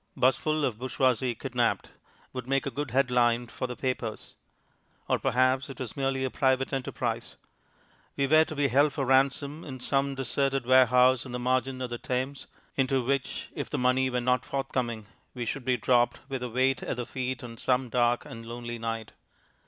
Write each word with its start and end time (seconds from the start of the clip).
"'Busful 0.17 0.65
of 0.65 0.79
Bourgeoisie 0.79 1.35
Kidnapped" 1.35 1.91
would 2.33 2.47
make 2.47 2.65
a 2.65 2.71
good 2.71 2.89
head 2.89 3.11
line 3.11 3.45
for 3.45 3.67
the 3.67 3.75
papers. 3.75 4.33
Or 5.07 5.19
perhaps 5.19 5.69
it 5.69 5.79
was 5.79 5.95
merely 5.95 6.23
a 6.23 6.31
private 6.31 6.73
enterprise. 6.73 7.35
We 8.17 8.25
were 8.25 8.43
to 8.45 8.55
be 8.55 8.69
held 8.69 8.93
for 8.93 9.05
ransom 9.05 9.63
in 9.63 9.79
some 9.79 10.15
deserted 10.15 10.65
warehouse 10.65 11.23
on 11.23 11.33
the 11.33 11.39
margin 11.39 11.83
of 11.83 11.91
the 11.91 11.99
Thames, 11.99 12.47
into 12.75 13.05
which, 13.05 13.49
if 13.53 13.69
the 13.69 13.77
money 13.77 14.09
were 14.09 14.19
not 14.21 14.43
forthcoming, 14.43 15.05
we 15.35 15.45
should 15.45 15.65
be 15.65 15.77
dropped 15.77 16.21
with 16.27 16.41
a 16.41 16.49
weight 16.49 16.81
at 16.81 16.97
the 16.97 17.05
feet 17.05 17.43
on 17.43 17.57
some 17.57 17.87
dark 17.87 18.25
and 18.25 18.43
lonely 18.47 18.79
night.... 18.79 19.11